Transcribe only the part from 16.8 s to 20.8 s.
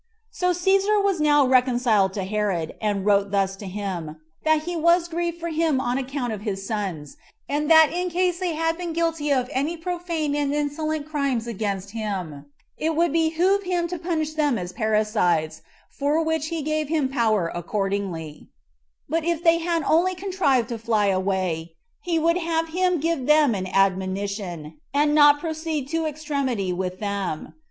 him power accordingly; but if they had only contrived to